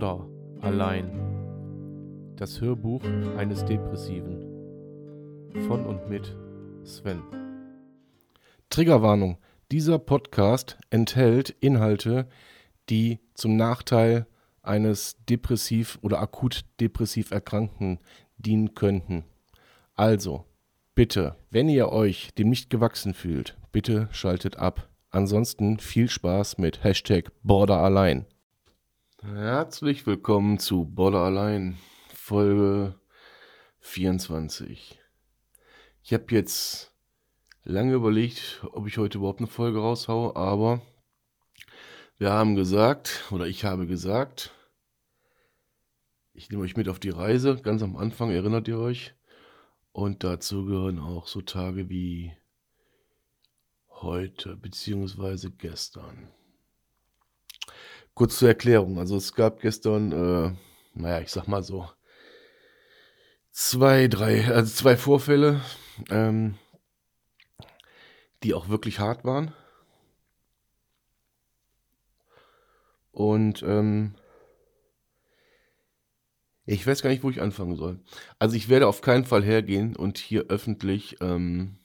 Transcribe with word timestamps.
Border 0.00 0.26
allein. 0.62 1.10
Das 2.36 2.58
Hörbuch 2.58 3.02
eines 3.36 3.66
Depressiven. 3.66 4.40
Von 5.66 5.84
und 5.84 6.08
mit 6.08 6.34
Sven. 6.84 7.22
Triggerwarnung. 8.70 9.36
Dieser 9.70 9.98
Podcast 9.98 10.78
enthält 10.88 11.50
Inhalte, 11.60 12.28
die 12.88 13.18
zum 13.34 13.56
Nachteil 13.56 14.26
eines 14.62 15.16
depressiv 15.28 15.98
oder 16.00 16.20
akut 16.20 16.64
depressiv 16.80 17.30
Erkrankten 17.30 17.98
dienen 18.38 18.74
könnten. 18.74 19.24
Also, 19.96 20.46
bitte, 20.94 21.36
wenn 21.50 21.68
ihr 21.68 21.90
euch 21.90 22.32
dem 22.38 22.48
nicht 22.48 22.70
gewachsen 22.70 23.12
fühlt, 23.12 23.58
bitte 23.70 24.08
schaltet 24.12 24.56
ab. 24.56 24.88
Ansonsten 25.10 25.78
viel 25.78 26.08
Spaß 26.08 26.56
mit 26.56 26.82
Hashtag 26.84 27.30
Border 27.42 27.78
allein. 27.82 28.24
Herzlich 29.22 30.06
willkommen 30.06 30.58
zu 30.58 30.86
Border 30.86 31.18
allein, 31.18 31.76
Folge 32.08 32.98
24. 33.80 34.98
Ich 36.02 36.14
habe 36.14 36.24
jetzt 36.30 36.94
lange 37.62 37.92
überlegt, 37.92 38.64
ob 38.72 38.86
ich 38.86 38.96
heute 38.96 39.18
überhaupt 39.18 39.40
eine 39.40 39.46
Folge 39.46 39.78
raushaue, 39.78 40.36
aber 40.36 40.80
wir 42.16 42.32
haben 42.32 42.56
gesagt, 42.56 43.30
oder 43.30 43.46
ich 43.46 43.66
habe 43.66 43.86
gesagt, 43.86 44.54
ich 46.32 46.48
nehme 46.48 46.62
euch 46.62 46.78
mit 46.78 46.88
auf 46.88 46.98
die 46.98 47.10
Reise, 47.10 47.60
ganz 47.60 47.82
am 47.82 47.96
Anfang, 47.96 48.30
erinnert 48.30 48.68
ihr 48.68 48.78
euch? 48.78 49.14
Und 49.92 50.24
dazu 50.24 50.64
gehören 50.64 50.98
auch 50.98 51.26
so 51.26 51.42
Tage 51.42 51.90
wie 51.90 52.32
heute 53.90 54.56
beziehungsweise 54.56 55.50
gestern. 55.50 56.30
Kurz 58.14 58.38
zur 58.38 58.48
Erklärung. 58.48 58.98
Also 58.98 59.16
es 59.16 59.34
gab 59.34 59.60
gestern, 59.60 60.12
äh, 60.12 60.52
naja, 60.94 61.20
ich 61.20 61.30
sag 61.30 61.46
mal 61.46 61.62
so, 61.62 61.88
zwei, 63.50 64.08
drei, 64.08 64.46
also 64.48 64.72
zwei 64.72 64.96
Vorfälle, 64.96 65.60
ähm, 66.10 66.56
die 68.42 68.54
auch 68.54 68.68
wirklich 68.68 68.98
hart 68.98 69.24
waren. 69.24 69.52
Und 73.12 73.62
ähm, 73.62 74.14
ich 76.64 76.86
weiß 76.86 77.02
gar 77.02 77.10
nicht, 77.10 77.24
wo 77.24 77.30
ich 77.30 77.40
anfangen 77.40 77.76
soll. 77.76 77.98
Also 78.38 78.54
ich 78.56 78.68
werde 78.68 78.86
auf 78.86 79.00
keinen 79.00 79.24
Fall 79.24 79.42
hergehen 79.42 79.96
und 79.96 80.18
hier 80.18 80.44
öffentlich 80.48 81.16
ähm, 81.20 81.79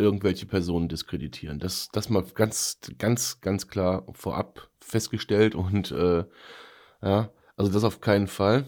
irgendwelche 0.00 0.46
Personen 0.46 0.88
diskreditieren. 0.88 1.58
Das, 1.58 1.88
das 1.92 2.10
mal 2.10 2.24
ganz, 2.34 2.80
ganz, 2.98 3.40
ganz 3.40 3.68
klar 3.68 4.04
vorab 4.12 4.68
festgestellt 4.80 5.54
und 5.54 5.92
äh, 5.92 6.24
ja, 7.02 7.30
also 7.56 7.72
das 7.72 7.84
auf 7.84 8.00
keinen 8.00 8.26
Fall. 8.26 8.64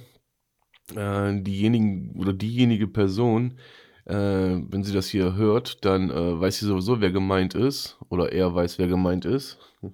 Äh, 0.94 1.40
diejenigen 1.42 2.14
oder 2.18 2.32
diejenige 2.32 2.86
Person, 2.86 3.58
äh, 4.04 4.14
wenn 4.14 4.84
sie 4.84 4.92
das 4.92 5.08
hier 5.08 5.34
hört, 5.34 5.84
dann 5.84 6.10
äh, 6.10 6.40
weiß 6.40 6.58
sie 6.58 6.66
sowieso, 6.66 7.00
wer 7.00 7.10
gemeint 7.10 7.54
ist 7.54 7.98
oder 8.08 8.32
er 8.32 8.54
weiß, 8.54 8.78
wer 8.78 8.88
gemeint 8.88 9.24
ist. 9.24 9.58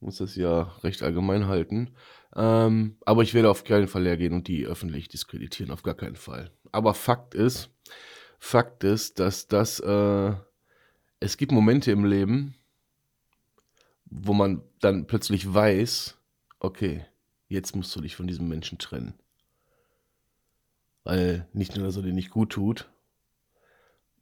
Muss 0.00 0.18
das 0.18 0.36
ja 0.36 0.74
recht 0.82 1.02
allgemein 1.02 1.46
halten. 1.46 1.94
Ähm, 2.36 2.96
aber 3.04 3.22
ich 3.22 3.34
werde 3.34 3.50
auf 3.50 3.64
keinen 3.64 3.88
Fall 3.88 4.04
hergehen 4.06 4.32
und 4.34 4.48
die 4.48 4.66
öffentlich 4.66 5.08
diskreditieren, 5.08 5.70
auf 5.70 5.82
gar 5.82 5.94
keinen 5.94 6.16
Fall. 6.16 6.50
Aber 6.72 6.94
Fakt 6.94 7.34
ist, 7.34 7.70
Fakt 8.38 8.84
ist, 8.84 9.20
dass 9.20 9.46
das, 9.46 9.80
äh, 9.80 10.32
es 11.20 11.36
gibt 11.36 11.52
Momente 11.52 11.90
im 11.90 12.04
Leben, 12.04 12.54
wo 14.06 14.32
man 14.32 14.62
dann 14.80 15.06
plötzlich 15.06 15.52
weiß, 15.52 16.16
okay, 16.60 17.04
jetzt 17.48 17.74
musst 17.74 17.94
du 17.96 18.00
dich 18.00 18.16
von 18.16 18.26
diesem 18.26 18.48
Menschen 18.48 18.78
trennen. 18.78 19.14
Weil 21.02 21.48
nicht 21.52 21.76
nur, 21.76 21.86
dass 21.86 21.96
er 21.96 22.02
dir 22.02 22.12
nicht 22.12 22.30
gut 22.30 22.50
tut, 22.50 22.88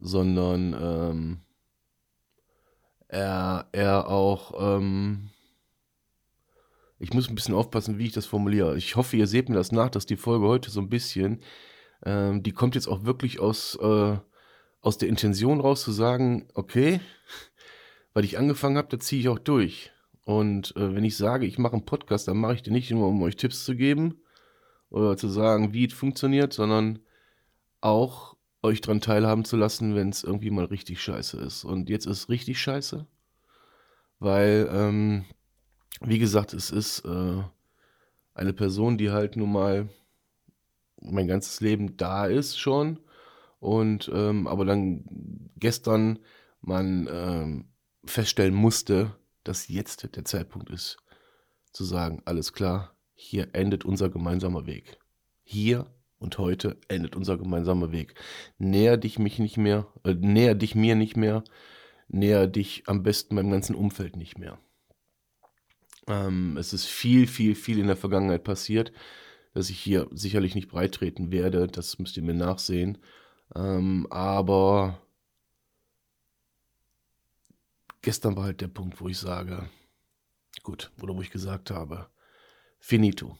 sondern 0.00 0.74
ähm, 0.80 1.40
er, 3.08 3.68
er 3.72 4.08
auch, 4.08 4.78
ähm, 4.78 5.30
ich 6.98 7.12
muss 7.12 7.28
ein 7.28 7.34
bisschen 7.34 7.54
aufpassen, 7.54 7.98
wie 7.98 8.06
ich 8.06 8.12
das 8.12 8.26
formuliere. 8.26 8.76
Ich 8.76 8.96
hoffe, 8.96 9.16
ihr 9.16 9.26
seht 9.26 9.48
mir 9.48 9.56
das 9.56 9.72
nach, 9.72 9.90
dass 9.90 10.06
die 10.06 10.16
Folge 10.16 10.46
heute 10.46 10.70
so 10.70 10.80
ein 10.80 10.88
bisschen 10.88 11.42
ähm, 12.04 12.42
die 12.42 12.52
kommt 12.52 12.74
jetzt 12.74 12.88
auch 12.88 13.04
wirklich 13.04 13.40
aus, 13.40 13.76
äh, 13.76 14.16
aus 14.82 14.98
der 14.98 15.08
Intention 15.08 15.60
raus 15.60 15.82
zu 15.82 15.92
sagen, 15.92 16.48
okay, 16.54 17.00
weil 18.12 18.24
ich 18.24 18.38
angefangen 18.38 18.76
habe, 18.76 18.88
da 18.88 18.98
ziehe 19.00 19.20
ich 19.20 19.28
auch 19.28 19.38
durch. 19.38 19.92
Und 20.24 20.76
äh, 20.76 20.94
wenn 20.94 21.04
ich 21.04 21.16
sage, 21.16 21.46
ich 21.46 21.58
mache 21.58 21.72
einen 21.74 21.86
Podcast, 21.86 22.28
dann 22.28 22.36
mache 22.36 22.54
ich 22.54 22.62
den 22.62 22.74
nicht 22.74 22.90
nur, 22.90 23.08
um 23.08 23.22
euch 23.22 23.36
Tipps 23.36 23.64
zu 23.64 23.74
geben 23.74 24.20
oder 24.90 25.16
zu 25.16 25.28
sagen, 25.28 25.72
wie 25.72 25.86
es 25.86 25.92
funktioniert, 25.92 26.52
sondern 26.52 27.00
auch 27.80 28.36
euch 28.62 28.80
daran 28.80 29.00
teilhaben 29.00 29.44
zu 29.44 29.56
lassen, 29.56 29.94
wenn 29.94 30.10
es 30.10 30.22
irgendwie 30.22 30.50
mal 30.50 30.66
richtig 30.66 31.02
scheiße 31.02 31.38
ist. 31.38 31.64
Und 31.64 31.88
jetzt 31.88 32.06
ist 32.06 32.18
es 32.18 32.28
richtig 32.28 32.60
scheiße, 32.60 33.06
weil, 34.20 34.68
ähm, 34.70 35.24
wie 36.00 36.18
gesagt, 36.18 36.54
es 36.54 36.70
ist 36.70 37.04
äh, 37.04 37.42
eine 38.34 38.52
Person, 38.52 38.98
die 38.98 39.10
halt 39.10 39.36
nun 39.36 39.52
mal 39.52 39.88
mein 41.00 41.26
ganzes 41.26 41.60
Leben 41.60 41.96
da 41.96 42.26
ist 42.26 42.58
schon. 42.58 43.00
Und 43.62 44.10
ähm, 44.12 44.48
aber 44.48 44.64
dann 44.64 45.04
gestern 45.54 46.18
man 46.62 47.08
ähm, 47.08 47.68
feststellen 48.04 48.54
musste, 48.54 49.14
dass 49.44 49.68
jetzt 49.68 50.16
der 50.16 50.24
Zeitpunkt 50.24 50.68
ist, 50.68 50.96
zu 51.70 51.84
sagen, 51.84 52.22
alles 52.24 52.52
klar, 52.52 52.96
hier 53.14 53.50
endet 53.52 53.84
unser 53.84 54.10
gemeinsamer 54.10 54.66
Weg. 54.66 54.98
Hier 55.44 55.86
und 56.18 56.38
heute 56.38 56.76
endet 56.88 57.14
unser 57.14 57.38
gemeinsamer 57.38 57.92
Weg. 57.92 58.16
Näher 58.58 58.96
dich 58.96 59.20
mich 59.20 59.38
nicht 59.38 59.58
mehr, 59.58 59.86
äh, 60.02 60.14
näher 60.14 60.56
dich 60.56 60.74
mir 60.74 60.96
nicht 60.96 61.16
mehr, 61.16 61.44
näher 62.08 62.48
dich 62.48 62.82
am 62.88 63.04
besten 63.04 63.36
meinem 63.36 63.52
ganzen 63.52 63.76
Umfeld 63.76 64.16
nicht 64.16 64.38
mehr. 64.38 64.58
Ähm, 66.08 66.56
es 66.56 66.72
ist 66.72 66.86
viel, 66.86 67.28
viel, 67.28 67.54
viel 67.54 67.78
in 67.78 67.86
der 67.86 67.96
Vergangenheit 67.96 68.42
passiert 68.42 68.92
dass 69.54 69.70
ich 69.70 69.78
hier 69.78 70.08
sicherlich 70.12 70.54
nicht 70.54 70.68
breit 70.68 70.94
treten 70.94 71.30
werde. 71.30 71.66
Das 71.66 71.98
müsst 71.98 72.16
ihr 72.16 72.22
mir 72.22 72.34
nachsehen. 72.34 72.98
Ähm, 73.54 74.06
aber 74.10 75.00
gestern 78.00 78.36
war 78.36 78.44
halt 78.44 78.60
der 78.60 78.68
Punkt, 78.68 79.00
wo 79.00 79.08
ich 79.08 79.18
sage, 79.18 79.68
gut, 80.62 80.90
oder 81.00 81.16
wo 81.16 81.22
ich 81.22 81.30
gesagt 81.30 81.70
habe, 81.70 82.08
finito. 82.78 83.38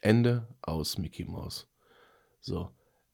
Ende 0.00 0.48
aus 0.62 0.98
Mickey 0.98 1.24
Mouse. 1.24 1.68
So. 2.40 2.70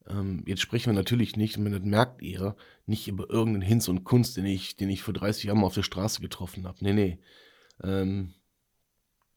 Ähm, 0.07 0.43
jetzt 0.47 0.61
sprechen 0.61 0.87
wir 0.87 0.93
natürlich 0.93 1.35
nicht, 1.35 1.57
und 1.57 1.71
das 1.71 1.81
merkt 1.81 2.21
ihr, 2.21 2.55
nicht 2.85 3.07
über 3.07 3.29
irgendeinen 3.29 3.61
Hinz 3.61 3.87
und 3.87 4.03
Kunst, 4.03 4.37
den 4.37 4.45
ich, 4.45 4.75
den 4.75 4.89
ich 4.89 5.03
vor 5.03 5.13
30 5.13 5.45
Jahren 5.45 5.59
mal 5.59 5.67
auf 5.67 5.75
der 5.75 5.83
Straße 5.83 6.21
getroffen 6.21 6.65
habe. 6.65 6.77
Nee, 6.81 6.93
nee. 6.93 7.19
Ähm, 7.83 8.33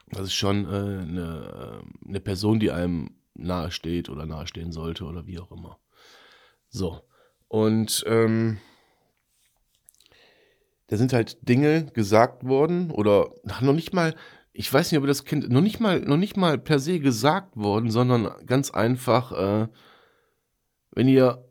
das 0.08 0.28
ist 0.28 0.34
schon 0.34 0.64
äh, 0.66 1.02
eine, 1.02 1.82
eine 2.06 2.20
Person, 2.20 2.60
die 2.60 2.70
einem 2.70 3.16
nahesteht 3.34 4.08
oder 4.08 4.26
nahestehen 4.26 4.72
sollte 4.72 5.04
oder 5.04 5.26
wie 5.26 5.38
auch 5.38 5.50
immer. 5.52 5.78
So. 6.72 7.00
Und 7.48 8.02
ähm, 8.06 8.58
da 10.88 10.96
sind 10.96 11.12
halt 11.12 11.36
Dinge 11.48 11.86
gesagt 11.92 12.44
worden 12.44 12.90
oder 12.90 13.30
noch 13.44 13.74
nicht 13.74 13.92
mal, 13.92 14.14
ich 14.52 14.72
weiß 14.72 14.90
nicht, 14.90 14.98
ob 14.98 15.06
das 15.06 15.24
Kind, 15.24 15.48
noch 15.50 15.60
nicht 15.60 15.80
mal, 15.80 16.00
noch 16.00 16.16
nicht 16.16 16.36
mal 16.36 16.58
per 16.58 16.78
se 16.78 16.98
gesagt 16.98 17.56
worden, 17.56 17.90
sondern 17.90 18.30
ganz 18.46 18.70
einfach, 18.70 19.32
äh, 19.32 19.68
wenn 20.92 21.08
ihr, 21.08 21.44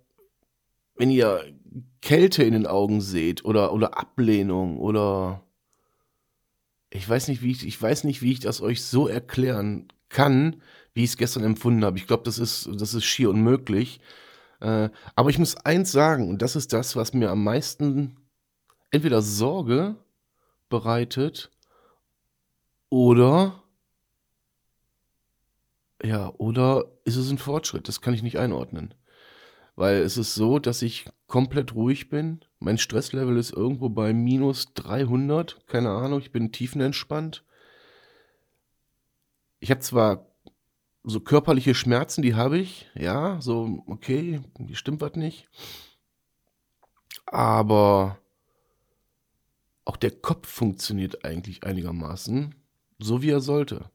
wenn 0.96 1.12
ihr 1.12 1.54
Kälte 2.02 2.44
in 2.44 2.54
den 2.54 2.68
Augen 2.68 3.00
seht 3.00 3.46
oder, 3.46 3.74
oder 3.74 3.98
Ablehnung 4.00 4.80
oder 4.80 5.44
ich 6.90 7.08
weiß 7.08 7.28
nicht, 7.28 7.44
wie 7.44 7.52
ich, 7.52 7.66
ich 7.66 7.82
weiß 7.82 8.04
nicht, 8.06 8.22
wie 8.24 8.32
ich 8.32 8.40
das 8.40 8.60
euch 8.62 8.84
so 8.84 9.08
erklären 9.08 9.88
kann, 10.10 10.62
wie 10.94 11.04
ich 11.04 11.12
es 11.12 11.18
gestern 11.18 11.44
empfunden 11.44 11.86
habe. 11.86 11.98
Ich 11.98 12.08
glaube, 12.08 12.24
das 12.24 12.38
ist, 12.38 12.70
das 12.76 12.96
ist 12.96 13.06
schier 13.06 13.30
unmöglich. 13.30 14.02
Äh, 14.62 14.90
aber 15.16 15.30
ich 15.30 15.40
muss 15.40 15.58
eins 15.58 15.92
sagen, 15.92 16.30
und 16.30 16.42
das 16.42 16.56
ist 16.56 16.72
das, 16.72 16.96
was 16.96 17.14
mir 17.14 17.32
am 17.32 17.44
meisten 17.44 18.18
entweder 18.92 19.22
Sorge 19.22 19.96
bereitet 20.70 21.52
oder 22.90 23.62
ja, 26.04 26.34
oder 26.38 26.86
ist 27.06 27.16
es 27.16 27.30
ein 27.30 27.38
Fortschritt? 27.38 27.88
Das 27.88 28.02
kann 28.02 28.14
ich 28.14 28.24
nicht 28.24 28.40
einordnen. 28.40 28.94
Weil 29.76 29.98
es 29.98 30.18
ist 30.18 30.34
so, 30.36 30.60
dass 30.60 30.82
ich 30.82 31.06
komplett 31.28 31.76
ruhig 31.76 32.10
bin. 32.10 32.42
Mein 32.60 32.78
Stresslevel 32.78 33.38
ist 33.38 33.54
irgendwo 33.54 33.90
bei 33.90 34.14
minus 34.14 34.74
300. 34.74 35.68
Keine 35.68 35.92
Ahnung, 35.92 36.20
ich 36.20 36.32
bin 36.32 36.52
tiefenentspannt. 36.52 37.44
Ich 39.60 39.70
habe 39.70 39.82
zwar 39.82 40.31
so 41.04 41.20
körperliche 41.20 41.76
Schmerzen, 41.76 42.22
die 42.22 42.36
habe 42.36 42.58
ich. 42.58 42.90
Ja, 42.94 43.42
so, 43.42 43.84
okay, 43.88 44.42
die 44.58 44.76
stimmt 44.76 45.02
was 45.02 45.16
nicht. 45.16 45.50
Aber 47.26 48.20
auch 49.86 49.98
der 49.98 50.12
Kopf 50.12 50.48
funktioniert 50.48 51.26
eigentlich 51.26 51.64
einigermaßen 51.64 52.56
so, 53.00 53.22
wie 53.22 53.32
er 53.32 53.42
sollte. 53.42 53.90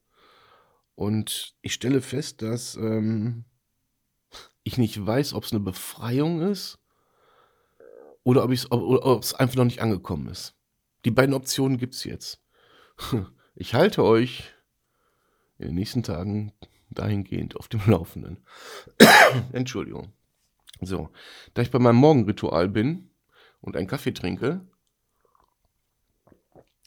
Und 0.94 1.54
ich 1.62 1.74
stelle 1.74 2.00
fest, 2.00 2.42
dass 2.42 2.74
ähm, 2.76 3.44
ich 4.64 4.78
nicht 4.78 5.04
weiß, 5.04 5.34
ob 5.34 5.44
es 5.44 5.52
eine 5.52 5.60
Befreiung 5.60 6.40
ist 6.40 6.78
oder 8.24 8.44
ob 8.44 8.50
es 8.50 9.34
einfach 9.34 9.56
noch 9.56 9.64
nicht 9.64 9.80
angekommen 9.80 10.26
ist. 10.26 10.54
Die 11.04 11.10
beiden 11.12 11.34
Optionen 11.34 11.78
gibt 11.78 11.94
es 11.94 12.04
jetzt. 12.04 12.42
Ich 13.58 13.72
halte 13.72 14.04
euch 14.04 14.52
in 15.56 15.68
den 15.68 15.76
nächsten 15.76 16.02
Tagen 16.02 16.52
dahingehend 16.98 17.56
auf 17.56 17.68
dem 17.68 17.80
Laufenden. 17.86 18.44
Entschuldigung. 19.52 20.12
So, 20.80 21.10
da 21.54 21.62
ich 21.62 21.70
bei 21.70 21.78
meinem 21.78 21.96
Morgenritual 21.96 22.68
bin 22.68 23.10
und 23.60 23.76
einen 23.76 23.86
Kaffee 23.86 24.12
trinke 24.12 24.60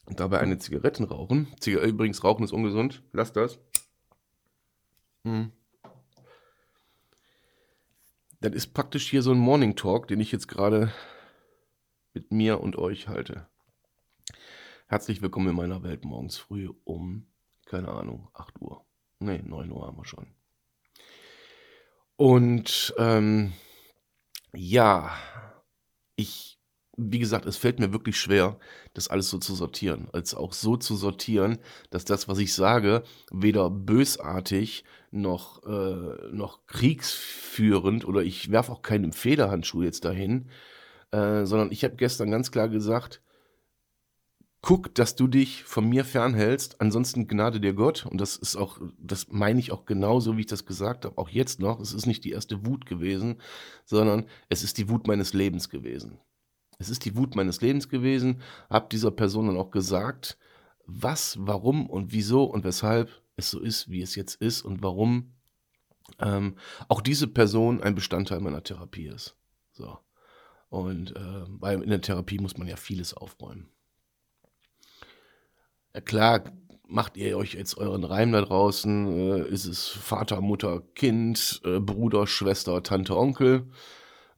und 0.05 0.19
dabei 0.19 0.39
eine 0.39 0.59
Zigaretten 0.59 1.03
rauchen, 1.03 1.47
Ziga 1.59 1.81
übrigens 1.81 2.23
rauchen 2.23 2.43
ist 2.43 2.51
ungesund, 2.51 3.03
lasst 3.13 3.35
das. 3.35 3.59
Hm. 5.23 5.51
Das 8.41 8.53
ist 8.53 8.73
praktisch 8.73 9.09
hier 9.09 9.21
so 9.21 9.31
ein 9.31 9.39
Morning 9.39 9.75
Talk, 9.75 10.07
den 10.07 10.19
ich 10.19 10.31
jetzt 10.31 10.47
gerade 10.47 10.93
mit 12.13 12.31
mir 12.31 12.61
und 12.61 12.77
euch 12.77 13.07
halte. 13.07 13.47
Herzlich 14.87 15.21
willkommen 15.21 15.49
in 15.49 15.55
meiner 15.55 15.83
Welt 15.83 16.05
morgens 16.05 16.37
früh 16.37 16.69
um, 16.83 17.27
keine 17.65 17.89
Ahnung, 17.89 18.29
8 18.33 18.61
Uhr. 18.61 18.88
Ne, 19.19 19.43
9 19.43 19.71
Uhr 19.71 19.85
haben 19.85 19.97
wir 19.97 20.05
schon. 20.05 20.27
Und 22.15 22.93
ähm, 22.97 23.53
ja, 24.53 25.11
ich, 26.15 26.57
wie 26.97 27.19
gesagt, 27.19 27.45
es 27.45 27.57
fällt 27.57 27.79
mir 27.79 27.93
wirklich 27.93 28.19
schwer, 28.19 28.57
das 28.93 29.09
alles 29.09 29.29
so 29.29 29.37
zu 29.37 29.55
sortieren. 29.55 30.09
Als 30.13 30.33
auch 30.33 30.53
so 30.53 30.77
zu 30.77 30.95
sortieren, 30.95 31.59
dass 31.89 32.05
das, 32.05 32.27
was 32.27 32.39
ich 32.39 32.53
sage, 32.53 33.03
weder 33.31 33.69
bösartig 33.69 34.85
noch, 35.11 35.63
äh, 35.63 36.27
noch 36.31 36.65
kriegsführend 36.67 38.05
oder 38.05 38.21
ich 38.21 38.51
werfe 38.51 38.71
auch 38.71 38.81
keinen 38.81 39.11
Federhandschuh 39.11 39.83
jetzt 39.83 40.05
dahin, 40.05 40.49
äh, 41.11 41.45
sondern 41.45 41.71
ich 41.71 41.83
habe 41.83 41.95
gestern 41.95 42.31
ganz 42.31 42.51
klar 42.51 42.69
gesagt, 42.69 43.21
guck, 44.61 44.93
dass 44.95 45.15
du 45.15 45.27
dich 45.27 45.63
von 45.63 45.87
mir 45.87 46.03
fernhältst, 46.03 46.81
ansonsten 46.81 47.27
gnade 47.27 47.61
dir 47.61 47.73
Gott. 47.73 48.05
Und 48.05 48.19
das 48.19 48.35
ist 48.35 48.55
auch, 48.55 48.79
das 48.97 49.27
meine 49.29 49.59
ich 49.59 49.71
auch 49.71 49.85
genauso, 49.85 50.35
wie 50.35 50.41
ich 50.41 50.47
das 50.47 50.65
gesagt 50.65 51.05
habe, 51.05 51.17
auch 51.17 51.29
jetzt 51.29 51.59
noch. 51.59 51.79
Es 51.79 51.93
ist 51.93 52.05
nicht 52.05 52.23
die 52.25 52.31
erste 52.31 52.65
Wut 52.65 52.85
gewesen, 52.85 53.41
sondern 53.85 54.25
es 54.49 54.63
ist 54.63 54.77
die 54.77 54.89
Wut 54.89 55.07
meines 55.07 55.33
Lebens 55.33 55.69
gewesen. 55.69 56.19
Es 56.77 56.89
ist 56.89 57.05
die 57.05 57.15
Wut 57.17 57.35
meines 57.35 57.61
Lebens 57.61 57.89
gewesen, 57.89 58.41
hab 58.69 58.89
dieser 58.89 59.11
Person 59.11 59.47
dann 59.47 59.57
auch 59.57 59.71
gesagt, 59.71 60.37
was, 60.85 61.37
warum 61.39 61.89
und 61.89 62.11
wieso 62.11 62.45
und 62.45 62.63
weshalb 62.63 63.21
es 63.35 63.51
so 63.51 63.59
ist, 63.59 63.89
wie 63.89 64.01
es 64.01 64.15
jetzt 64.15 64.35
ist 64.35 64.61
und 64.61 64.81
warum 64.81 65.33
ähm, 66.19 66.55
auch 66.87 67.01
diese 67.01 67.27
Person 67.27 67.81
ein 67.83 67.95
Bestandteil 67.95 68.39
meiner 68.39 68.63
Therapie 68.63 69.07
ist. 69.07 69.35
So. 69.73 69.99
Und 70.69 71.15
äh, 71.15 71.45
weil 71.47 71.81
in 71.81 71.89
der 71.89 72.01
Therapie 72.01 72.39
muss 72.39 72.57
man 72.57 72.67
ja 72.67 72.75
vieles 72.75 73.13
aufräumen. 73.13 73.69
Ja, 75.93 76.01
klar, 76.01 76.43
macht 76.87 77.17
ihr 77.17 77.37
euch 77.37 77.53
jetzt 77.53 77.77
euren 77.77 78.03
Reim 78.03 78.31
da 78.31 78.41
draußen? 78.41 79.07
Äh, 79.07 79.47
ist 79.49 79.65
es 79.65 79.87
Vater, 79.87 80.41
Mutter, 80.41 80.81
Kind, 80.95 81.61
äh, 81.65 81.79
Bruder, 81.79 82.27
Schwester, 82.27 82.83
Tante, 82.83 83.17
Onkel? 83.17 83.67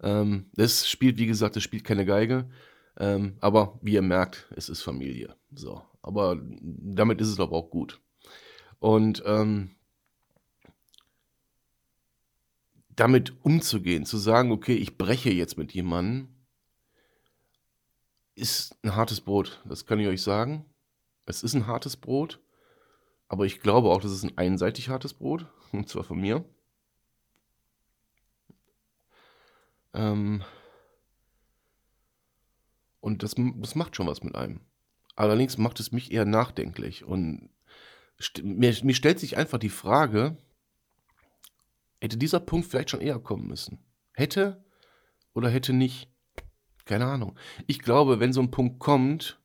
Ähm, 0.02 0.50
das 0.54 0.88
spielt, 0.90 1.18
wie 1.18 1.28
gesagt, 1.28 1.56
das 1.56 1.64
spielt 1.64 1.84
keine 1.84 2.06
Geige. 2.06 2.50
Ähm, 2.98 3.38
aber 3.42 3.80
wie 3.82 3.94
ihr 3.94 4.02
merkt, 4.02 4.48
es 4.56 4.70
ist 4.70 4.82
Familie. 4.82 5.36
So. 5.54 5.82
Aber 6.02 6.38
damit 6.42 7.22
ist 7.22 7.30
es 7.30 7.40
aber 7.40 7.56
auch 7.58 7.70
gut. 7.70 8.02
Und 8.80 9.24
ähm, 9.26 9.72
damit 12.96 13.34
umzugehen, 13.44 14.06
zu 14.06 14.18
sagen, 14.18 14.52
okay, 14.52 14.76
ich 14.76 14.98
breche 14.98 15.32
jetzt 15.32 15.58
mit 15.58 15.74
jemandem, 15.74 16.30
ist 18.36 18.78
ein 18.84 18.96
hartes 18.96 19.22
Brot. 19.22 19.62
Das 19.66 19.86
kann 19.86 20.00
ich 20.00 20.08
euch 20.08 20.22
sagen. 20.22 20.66
Es 21.26 21.44
ist 21.44 21.54
ein 21.54 21.68
hartes 21.68 21.98
Brot, 21.98 22.40
aber 23.28 23.46
ich 23.46 23.60
glaube 23.62 23.90
auch, 23.90 24.02
das 24.02 24.12
ist 24.12 24.24
ein 24.24 24.38
einseitig 24.38 24.90
hartes 24.90 25.14
Brot, 25.14 25.46
und 25.72 25.88
zwar 25.88 26.04
von 26.04 26.20
mir. 26.20 26.46
Ähm 29.94 30.44
und 33.00 33.24
das, 33.24 33.36
das 33.38 33.76
macht 33.76 33.96
schon 33.96 34.08
was 34.08 34.24
mit 34.24 34.36
einem. 34.36 34.62
Allerdings 35.16 35.58
macht 35.58 35.80
es 35.80 35.92
mich 35.92 36.12
eher 36.12 36.26
nachdenklich. 36.26 37.04
Und 37.04 37.50
mir, 38.44 38.76
mir 38.84 38.96
stellt 38.96 39.20
sich 39.20 39.38
einfach 39.38 39.60
die 39.60 39.70
Frage, 39.70 40.38
hätte 42.00 42.18
dieser 42.18 42.40
Punkt 42.40 42.68
vielleicht 42.68 42.92
schon 42.92 43.02
eher 43.02 43.20
kommen 43.20 43.48
müssen? 43.48 43.84
Hätte 44.14 44.64
oder 45.34 45.50
hätte 45.50 45.74
nicht? 45.74 46.10
Keine 46.86 47.06
Ahnung. 47.06 47.38
Ich 47.68 47.80
glaube, 47.80 48.20
wenn 48.20 48.34
so 48.34 48.42
ein 48.42 48.52
Punkt 48.52 48.80
kommt, 48.80 49.41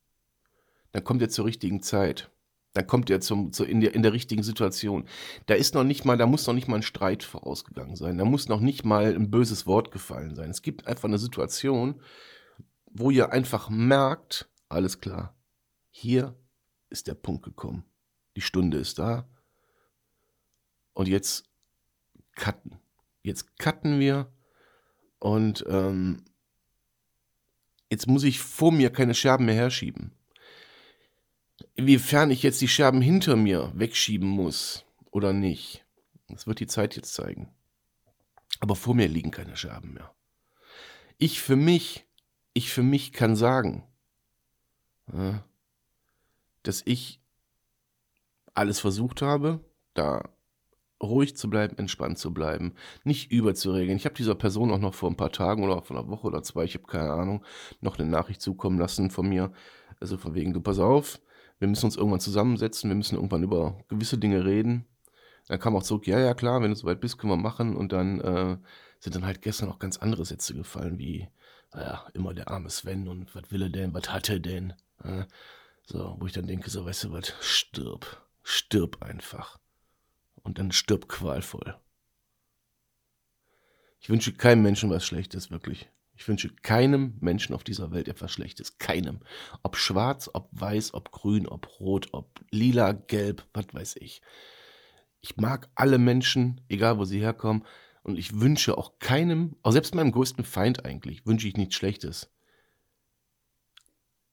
dann 0.97 1.05
kommt 1.05 1.21
er 1.21 1.29
zur 1.29 1.45
richtigen 1.45 1.83
Zeit. 1.83 2.31
Dann 2.73 2.87
kommt 2.87 3.11
er 3.11 3.21
zum, 3.21 3.53
zu, 3.53 3.65
in, 3.65 3.83
der, 3.83 3.95
in 3.95 4.03
der 4.03 4.15
richtigen 4.15 4.43
Situation. 4.43 5.07
Da 5.45 5.53
ist 5.53 5.75
noch 5.75 5.85
nicht 5.85 6.07
mal, 6.07 6.17
da 6.17 6.25
muss 6.25 6.47
noch 6.47 6.55
nicht 6.55 6.69
mal 6.69 6.77
ein 6.77 6.83
Streit 6.83 7.23
vorausgegangen 7.23 7.97
sein. 7.97 8.17
Da 8.17 8.25
muss 8.25 8.49
noch 8.49 8.61
nicht 8.61 8.83
mal 8.87 9.15
ein 9.15 9.31
böses 9.31 9.67
Wort 9.67 9.91
gefallen 9.91 10.35
sein. 10.35 10.49
Es 10.49 10.63
gibt 10.63 10.87
einfach 10.87 11.05
eine 11.05 11.19
Situation, 11.19 12.01
wo 12.87 13.11
ihr 13.11 13.31
einfach 13.31 13.69
merkt, 13.69 14.49
alles 14.71 14.99
klar, 14.99 15.37
hier 15.91 16.35
ist 16.89 17.09
der 17.09 17.15
Punkt 17.15 17.45
gekommen. 17.45 17.85
Die 18.35 18.41
Stunde 18.41 18.79
ist 18.79 18.99
da. 18.99 19.29
Und 20.95 21.09
jetzt 21.09 21.45
cutten. 22.37 22.79
Jetzt 23.23 23.59
cutten 23.59 24.01
wir. 24.01 24.33
Und 25.19 25.63
ähm, 25.69 26.25
jetzt 27.91 28.07
muss 28.07 28.25
ich 28.25 28.41
vor 28.41 28.73
mir 28.73 28.89
keine 28.89 29.13
Scherben 29.13 29.45
mehr 29.45 29.57
herschieben. 29.57 30.16
Inwiefern 31.77 32.31
ich 32.31 32.43
jetzt 32.43 32.63
die 32.63 32.69
Scherben 32.69 33.03
hinter 33.03 33.37
mir 33.37 33.71
wegschieben 33.75 34.29
muss 34.29 34.87
oder 35.11 35.35
nicht, 35.35 35.85
das 36.29 36.47
wird 36.47 36.61
die 36.61 36.67
Zeit 36.67 36.97
jetzt 36.97 37.13
zeigen. 37.13 37.55
Aber 38.61 38.75
vor 38.75 38.95
mir 38.95 39.09
liegen 39.09 39.31
keine 39.31 39.57
Scherben 39.57 39.93
mehr. 39.93 40.15
Ich 41.19 41.43
für 41.43 41.57
mich, 41.57 42.07
ich 42.55 42.71
für 42.71 42.83
mich 42.83 43.13
kann 43.13 43.37
sagen, 43.37 43.85
dass 46.63 46.83
ich 46.87 47.21
alles 48.55 48.81
versucht 48.81 49.21
habe, 49.21 49.61
da 49.93 50.31
ruhig 51.03 51.37
zu 51.37 51.51
bleiben, 51.51 51.77
entspannt 51.77 52.19
zu 52.19 52.33
bleiben, 52.33 52.75
nicht 53.05 53.31
überzuregeln. 53.31 53.99
Ich 53.99 54.07
habe 54.07 54.15
dieser 54.15 54.35
Person 54.35 54.71
auch 54.73 54.79
noch 54.79 54.95
vor 54.95 55.11
ein 55.11 55.17
paar 55.17 55.31
Tagen 55.31 55.63
oder 55.63 55.83
vor 55.83 55.99
einer 55.99 56.09
Woche 56.09 56.27
oder 56.27 56.43
zwei, 56.43 56.65
ich 56.65 56.75
habe 56.75 56.87
keine 56.87 57.13
Ahnung, 57.13 57.45
noch 57.83 57.99
eine 57.99 58.09
Nachricht 58.09 58.41
zukommen 58.41 58.79
lassen 58.79 59.11
von 59.11 59.29
mir. 59.29 59.53
Also 60.01 60.17
von 60.17 60.35
wegen, 60.35 60.55
du 60.55 60.61
pass 60.63 60.79
auf, 60.79 61.21
wir 61.59 61.69
müssen 61.69 61.87
uns 61.87 61.97
irgendwann 61.97 62.21
zusammensetzen, 62.21 62.91
wir 62.91 62.97
müssen 62.97 63.17
irgendwann 63.17 63.43
über 63.43 63.79
gewisse 63.89 64.19
Dinge 64.19 64.45
reden. 64.45 64.87
Dann 65.49 65.61
kam 65.61 65.77
auch 65.77 65.83
zurück, 65.83 66.07
ja, 66.07 66.19
ja, 66.19 66.35
klar, 66.35 66.61
wenn 66.61 66.71
du 66.71 66.77
soweit 66.77 67.01
bist, 67.01 67.19
können 67.19 67.33
wir 67.33 67.37
machen. 67.37 67.77
Und 67.77 67.93
dann 67.93 68.21
äh, 68.21 68.59
sind 68.99 69.15
dann 69.15 69.25
halt 69.25 69.43
gestern 69.43 69.69
auch 69.69 69.79
ganz 69.79 69.97
andere 69.99 70.25
Sätze 70.25 70.55
gefallen, 70.55 70.99
wie, 70.99 71.29
naja, 71.73 72.07
immer 72.15 72.35
der 72.35 72.49
arme 72.49 72.69
Sven 72.69 73.09
und 73.09 73.35
was 73.35 73.51
will 73.51 73.63
er 73.63 73.71
denn, 73.71 73.95
was 73.95 74.11
hat 74.13 74.29
er 74.29 74.41
denn? 74.41 74.73
Äh, 75.05 75.25
so, 75.85 76.17
wo 76.19 76.27
ich 76.27 76.33
dann 76.33 76.47
denke, 76.47 76.69
so, 76.69 76.85
weißt 76.85 77.05
du 77.05 77.13
was, 77.13 77.33
stirb, 77.41 78.27
stirb 78.43 79.03
einfach. 79.03 79.59
Und 80.43 80.59
dann 80.59 80.73
stirb 80.73 81.09
qualvoll. 81.09 81.77
Ich 84.01 84.11
wünsche 84.11 84.33
keinem 84.33 84.63
Menschen 84.63 84.91
was 84.91 85.05
Schlechtes, 85.05 85.51
wirklich. 85.51 85.89
Ich 86.17 86.27
wünsche 86.27 86.49
keinem 86.63 87.17
Menschen 87.21 87.55
auf 87.55 87.63
dieser 87.63 87.93
Welt 87.93 88.09
etwas 88.09 88.33
Schlechtes. 88.33 88.79
Keinem. 88.79 89.21
Ob 89.63 89.77
schwarz, 89.77 90.31
ob 90.33 90.49
weiß, 90.53 90.95
ob 90.95 91.13
grün, 91.13 91.47
ob 91.47 91.79
rot, 91.79 92.09
ob 92.13 92.41
lila, 92.51 92.93
gelb, 92.93 93.47
was 93.53 93.67
weiß 93.73 93.97
ich. 93.97 94.23
Ich 95.21 95.37
mag 95.37 95.69
alle 95.75 95.99
Menschen, 95.99 96.61
egal 96.69 96.99
wo 96.99 97.05
sie 97.05 97.21
herkommen. 97.21 97.65
Und 98.03 98.19
ich 98.19 98.41
wünsche 98.41 98.79
auch 98.79 98.99
keinem, 98.99 99.57
auch 99.63 99.73
selbst 99.73 99.95
meinem 99.95 100.13
größten 100.13 100.45
Feind 100.45 100.85
eigentlich, 100.85 101.27
wünsche 101.27 101.49
ich 101.49 101.57
nichts 101.57 101.75
Schlechtes. 101.75 102.31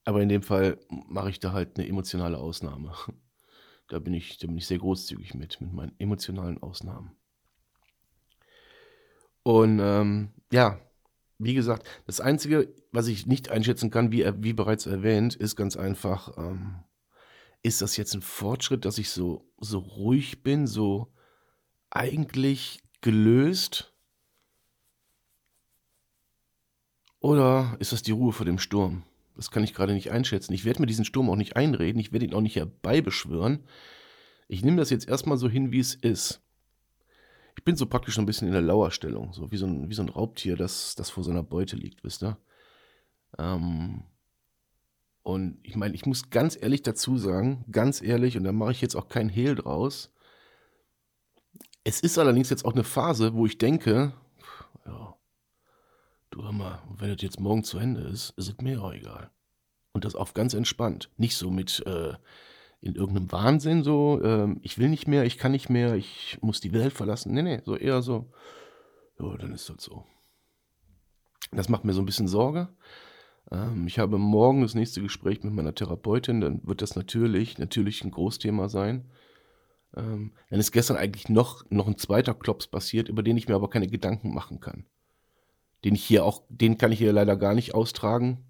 Aber 0.04 0.22
in 0.22 0.28
dem 0.28 0.42
Fall 0.42 0.78
mache 0.88 1.30
ich 1.30 1.40
da 1.40 1.52
halt 1.52 1.78
eine 1.78 1.88
emotionale 1.88 2.38
Ausnahme. 2.38 2.92
Da 3.88 3.98
bin 3.98 4.14
ich, 4.14 4.38
da 4.38 4.46
bin 4.46 4.56
ich 4.56 4.66
sehr 4.66 4.78
großzügig 4.78 5.34
mit, 5.34 5.60
mit 5.60 5.70
meinen 5.74 5.94
emotionalen 5.98 6.56
Ausnahmen. 6.62 7.14
Und 9.42 9.78
ähm, 9.78 10.30
ja, 10.50 10.80
wie 11.38 11.54
gesagt, 11.54 11.86
das 12.06 12.20
Einzige, 12.20 12.72
was 12.92 13.08
ich 13.08 13.26
nicht 13.26 13.50
einschätzen 13.50 13.90
kann, 13.90 14.12
wie, 14.12 14.24
wie 14.38 14.52
bereits 14.52 14.86
erwähnt, 14.86 15.34
ist 15.34 15.56
ganz 15.56 15.76
einfach, 15.76 16.36
ähm, 16.38 16.76
ist 17.62 17.82
das 17.82 17.96
jetzt 17.96 18.14
ein 18.14 18.22
Fortschritt, 18.22 18.84
dass 18.84 18.98
ich 18.98 19.10
so, 19.10 19.50
so 19.58 19.78
ruhig 19.78 20.42
bin, 20.42 20.66
so 20.66 21.12
eigentlich 21.90 22.82
gelöst? 23.00 23.92
Oder 27.20 27.76
ist 27.80 27.92
das 27.92 28.02
die 28.02 28.12
Ruhe 28.12 28.32
vor 28.32 28.46
dem 28.46 28.58
Sturm? 28.58 29.04
Das 29.36 29.50
kann 29.50 29.64
ich 29.64 29.74
gerade 29.74 29.94
nicht 29.94 30.10
einschätzen. 30.10 30.52
Ich 30.52 30.64
werde 30.64 30.80
mir 30.80 30.86
diesen 30.86 31.04
Sturm 31.04 31.30
auch 31.30 31.36
nicht 31.36 31.56
einreden, 31.56 31.98
ich 32.00 32.12
werde 32.12 32.26
ihn 32.26 32.34
auch 32.34 32.40
nicht 32.40 32.56
herbeibeschwören. 32.56 33.64
Ich 34.46 34.62
nehme 34.62 34.76
das 34.76 34.90
jetzt 34.90 35.08
erstmal 35.08 35.38
so 35.38 35.48
hin, 35.48 35.72
wie 35.72 35.80
es 35.80 35.94
ist. 35.94 36.43
Ich 37.56 37.64
bin 37.64 37.76
so 37.76 37.86
praktisch 37.86 38.18
ein 38.18 38.26
bisschen 38.26 38.48
in 38.48 38.54
der 38.54 38.62
Lauerstellung, 38.62 39.32
so 39.32 39.50
wie 39.50 39.56
so 39.56 39.66
ein, 39.66 39.88
wie 39.88 39.94
so 39.94 40.02
ein 40.02 40.08
Raubtier, 40.08 40.56
das, 40.56 40.94
das 40.94 41.10
vor 41.10 41.24
seiner 41.24 41.42
Beute 41.42 41.76
liegt, 41.76 42.04
wisst 42.04 42.22
ihr? 42.22 42.36
Ähm, 43.38 44.04
und 45.22 45.58
ich 45.62 45.74
meine, 45.76 45.94
ich 45.94 46.04
muss 46.04 46.30
ganz 46.30 46.60
ehrlich 46.60 46.82
dazu 46.82 47.16
sagen, 47.16 47.64
ganz 47.70 48.02
ehrlich, 48.02 48.36
und 48.36 48.44
da 48.44 48.52
mache 48.52 48.72
ich 48.72 48.82
jetzt 48.82 48.94
auch 48.94 49.08
keinen 49.08 49.30
Hehl 49.30 49.54
draus. 49.54 50.10
Es 51.82 52.00
ist 52.00 52.18
allerdings 52.18 52.50
jetzt 52.50 52.64
auch 52.64 52.74
eine 52.74 52.84
Phase, 52.84 53.34
wo 53.34 53.46
ich 53.46 53.56
denke, 53.56 54.12
ja, 54.84 55.16
du 56.30 56.42
hör 56.42 56.52
mal, 56.52 56.82
wenn 56.90 57.10
das 57.10 57.22
jetzt 57.22 57.40
morgen 57.40 57.64
zu 57.64 57.78
Ende 57.78 58.02
ist, 58.02 58.30
ist 58.36 58.48
es 58.48 58.58
mir 58.60 58.82
auch 58.82 58.92
egal. 58.92 59.30
Und 59.92 60.04
das 60.04 60.14
auf 60.14 60.34
ganz 60.34 60.54
entspannt. 60.54 61.10
Nicht 61.16 61.36
so 61.36 61.50
mit 61.50 61.84
äh, 61.86 62.14
in 62.84 62.96
irgendeinem 62.96 63.32
Wahnsinn, 63.32 63.82
so, 63.82 64.20
äh, 64.22 64.54
ich 64.60 64.78
will 64.78 64.90
nicht 64.90 65.08
mehr, 65.08 65.24
ich 65.24 65.38
kann 65.38 65.52
nicht 65.52 65.70
mehr, 65.70 65.94
ich 65.94 66.38
muss 66.42 66.60
die 66.60 66.74
Welt 66.74 66.92
verlassen. 66.92 67.32
Nee, 67.32 67.40
nee, 67.40 67.60
so 67.64 67.76
eher 67.76 68.02
so, 68.02 68.30
ja, 69.18 69.34
dann 69.38 69.54
ist 69.54 69.70
das 69.70 69.82
so. 69.82 70.04
Das 71.50 71.70
macht 71.70 71.84
mir 71.84 71.94
so 71.94 72.02
ein 72.02 72.06
bisschen 72.06 72.28
Sorge. 72.28 72.68
Ähm, 73.50 73.86
ich 73.86 73.98
habe 73.98 74.18
morgen 74.18 74.60
das 74.60 74.74
nächste 74.74 75.00
Gespräch 75.00 75.42
mit 75.42 75.54
meiner 75.54 75.74
Therapeutin, 75.74 76.42
dann 76.42 76.60
wird 76.66 76.82
das 76.82 76.94
natürlich, 76.94 77.56
natürlich 77.56 78.04
ein 78.04 78.10
Großthema 78.10 78.68
sein. 78.68 79.10
Ähm, 79.96 80.34
dann 80.50 80.60
ist 80.60 80.72
gestern 80.72 80.98
eigentlich 80.98 81.30
noch, 81.30 81.64
noch 81.70 81.86
ein 81.86 81.96
zweiter 81.96 82.34
Klops 82.34 82.66
passiert, 82.66 83.08
über 83.08 83.22
den 83.22 83.38
ich 83.38 83.48
mir 83.48 83.54
aber 83.54 83.70
keine 83.70 83.86
Gedanken 83.86 84.34
machen 84.34 84.60
kann. 84.60 84.84
Den 85.86 85.94
ich 85.94 86.04
hier 86.04 86.26
auch, 86.26 86.42
den 86.50 86.76
kann 86.76 86.92
ich 86.92 86.98
hier 86.98 87.14
leider 87.14 87.38
gar 87.38 87.54
nicht 87.54 87.74
austragen 87.74 88.44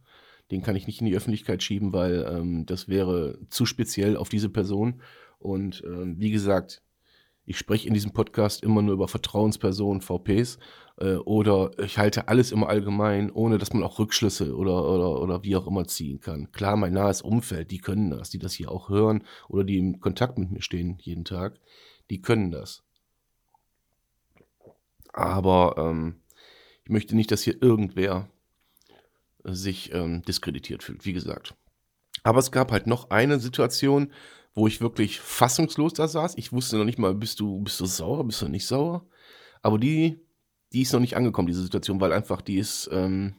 den 0.51 0.63
kann 0.63 0.77
ich 0.77 0.87
nicht 0.87 1.01
in 1.01 1.07
die 1.07 1.17
Öffentlichkeit 1.17 1.63
schieben, 1.63 1.93
weil 1.93 2.27
ähm, 2.31 2.67
das 2.67 2.89
wäre 2.89 3.39
zu 3.49 3.67
speziell 3.67 4.17
auf 4.17 4.29
diese 4.29 4.49
Person. 4.49 5.01
Und 5.39 5.83
ähm, 5.87 6.17
wie 6.19 6.31
gesagt, 6.31 6.83
ich 7.47 7.59
spreche 7.59 7.89
in 7.89 7.95
diesem 7.95 8.13
Podcast 8.13 8.63
immer 8.63 8.83
nur 8.83 8.95
über 8.95 9.09
Vertrauenspersonen, 9.09 10.01
VPs, 10.01 10.59
äh, 10.99 11.17
oder 11.17 11.71
ich 11.79 11.99
halte 11.99 12.29
alles 12.29 12.53
immer 12.53 12.69
allgemein, 12.69 13.31
ohne 13.31 13.59
dass 13.59 13.73
man 13.73 13.83
auch 13.83 13.99
Rückschlüsse 13.99 14.57
oder, 14.57 14.89
oder, 14.89 15.21
oder 15.21 15.45
wie 15.45 15.57
auch 15.57 15.67
immer 15.67 15.87
ziehen 15.87 16.21
kann. 16.21 16.51
Klar, 16.53 16.77
mein 16.77 16.93
nahes 16.93 17.23
Umfeld, 17.23 17.71
die 17.71 17.79
können 17.79 18.11
das, 18.11 18.31
die 18.31 18.39
das 18.39 18.55
hier 18.55 18.71
auch 18.71 18.89
hören 18.89 19.25
oder 19.49 19.65
die 19.65 19.79
im 19.79 20.01
Kontakt 20.01 20.39
mit 20.39 20.51
mir 20.51 20.63
stehen 20.63 20.99
jeden 21.01 21.25
Tag, 21.25 21.59
die 22.11 22.23
können 22.23 22.51
das. 22.51 22.83
Aber 25.13 25.75
ähm, 25.79 26.17
ich 26.85 26.91
möchte 26.91 27.15
nicht, 27.15 27.31
dass 27.31 27.43
hier 27.43 27.63
irgendwer 27.63 28.29
sich 29.45 29.93
ähm, 29.93 30.23
diskreditiert 30.23 30.83
fühlt, 30.83 31.05
wie 31.05 31.13
gesagt. 31.13 31.55
Aber 32.23 32.39
es 32.39 32.51
gab 32.51 32.73
halt 32.73 32.87
noch 32.87 33.11
eine 33.11 33.39
Situation, 33.39 34.13
wo 34.55 34.67
ich 34.67 34.81
wirklich 34.81 35.21
fassungslos 35.21 35.93
da 35.93 36.09
saß. 36.09 36.37
Ich 36.37 36.53
wusste 36.53 36.77
noch 36.79 36.85
nicht 36.85 36.99
mal, 36.99 37.15
bist 37.15 37.41
du, 37.41 37.61
bist 37.61 37.81
du 37.81 37.87
sauer, 37.87 38.25
bist 38.25 38.41
du 38.41 38.49
nicht 38.49 38.67
sauer? 38.67 39.07
Aber 39.63 39.79
die, 39.79 40.21
die 40.73 40.83
ist 40.83 40.93
noch 40.93 41.01
nicht 41.01 41.17
angekommen, 41.17 41.49
diese 41.49 41.63
Situation, 41.63 42.01
weil 42.01 42.13
einfach 42.13 42.41
die 42.41 42.59
ist 42.59 42.89
ähm, 42.93 43.37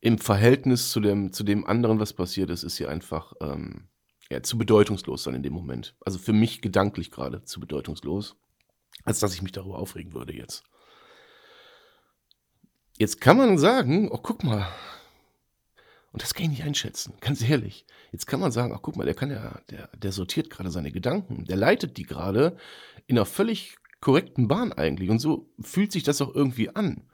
im 0.00 0.18
Verhältnis 0.18 0.90
zu 0.90 1.00
dem, 1.00 1.32
zu 1.32 1.44
dem 1.44 1.66
anderen, 1.66 2.00
was 2.00 2.12
passiert 2.12 2.50
ist, 2.50 2.62
ist 2.62 2.76
sie 2.76 2.86
einfach 2.86 3.32
ähm, 3.40 3.88
ja, 4.30 4.42
zu 4.42 4.58
bedeutungslos 4.58 5.24
dann 5.24 5.34
in 5.34 5.42
dem 5.42 5.52
Moment. 5.52 5.96
Also 6.00 6.18
für 6.18 6.32
mich 6.32 6.60
gedanklich 6.60 7.10
gerade 7.10 7.44
zu 7.44 7.60
bedeutungslos, 7.60 8.36
als 9.04 9.20
dass 9.20 9.34
ich 9.34 9.42
mich 9.42 9.52
darüber 9.52 9.78
aufregen 9.78 10.14
würde 10.14 10.34
jetzt. 10.34 10.64
Jetzt 12.98 13.20
kann 13.20 13.36
man 13.36 13.58
sagen, 13.58 14.10
oh, 14.10 14.18
guck 14.20 14.42
mal. 14.42 14.66
Und 16.12 16.22
das 16.22 16.34
kann 16.34 16.44
ich 16.44 16.50
nicht 16.50 16.64
einschätzen, 16.64 17.14
ganz 17.20 17.48
ehrlich. 17.48 17.86
Jetzt 18.10 18.26
kann 18.26 18.40
man 18.40 18.50
sagen, 18.50 18.72
ach 18.74 18.82
guck 18.82 18.96
mal, 18.96 19.04
der 19.04 19.14
kann 19.14 19.30
ja, 19.30 19.60
der, 19.70 19.88
der 19.96 20.10
sortiert 20.10 20.50
gerade 20.50 20.70
seine 20.70 20.90
Gedanken, 20.90 21.44
der 21.44 21.56
leitet 21.56 21.96
die 21.96 22.02
gerade 22.02 22.56
in 23.06 23.16
einer 23.16 23.26
völlig 23.26 23.76
korrekten 24.00 24.48
Bahn 24.48 24.72
eigentlich. 24.72 25.10
Und 25.10 25.20
so 25.20 25.48
fühlt 25.60 25.92
sich 25.92 26.02
das 26.02 26.20
auch 26.20 26.34
irgendwie 26.34 26.74
an. 26.74 27.04